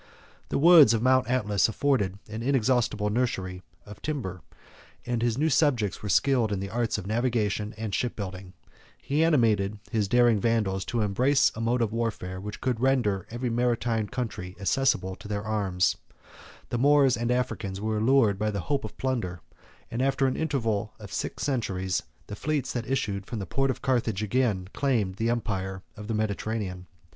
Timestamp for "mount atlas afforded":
1.03-2.17